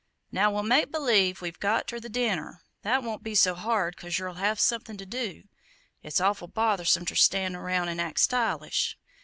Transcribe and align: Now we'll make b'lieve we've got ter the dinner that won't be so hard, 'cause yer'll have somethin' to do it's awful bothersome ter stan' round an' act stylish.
Now 0.31 0.49
we'll 0.49 0.63
make 0.63 0.91
b'lieve 0.91 1.41
we've 1.41 1.59
got 1.59 1.85
ter 1.87 1.99
the 1.99 2.09
dinner 2.09 2.63
that 2.81 3.03
won't 3.03 3.21
be 3.21 3.35
so 3.35 3.53
hard, 3.53 3.95
'cause 3.95 4.17
yer'll 4.17 4.33
have 4.33 4.59
somethin' 4.59 4.97
to 4.97 5.05
do 5.05 5.43
it's 6.01 6.19
awful 6.19 6.47
bothersome 6.47 7.05
ter 7.05 7.13
stan' 7.13 7.55
round 7.55 7.87
an' 7.87 7.99
act 7.99 8.19
stylish. 8.19 8.97